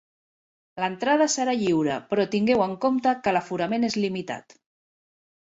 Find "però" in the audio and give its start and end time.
2.13-2.25